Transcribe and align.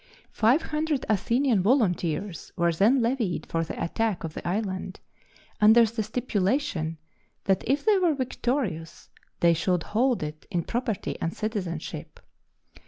Five 0.31 0.63
hundred 0.63 1.05
Athenian 1.09 1.61
volunteers 1.61 2.51
were 2.57 2.73
then 2.73 3.03
levied 3.03 3.45
for 3.45 3.63
the 3.63 3.79
attack 3.79 4.23
of 4.23 4.33
the 4.33 4.47
island, 4.47 4.99
under 5.59 5.85
the 5.85 6.01
stipulation 6.01 6.97
that 7.43 7.63
if 7.69 7.85
they 7.85 7.99
were 7.99 8.15
victorious 8.15 9.11
they 9.41 9.53
should 9.53 9.83
hold 9.83 10.23
it 10.23 10.47
in 10.49 10.63
property 10.63 11.21
and 11.21 11.37
citizenship. 11.37 12.19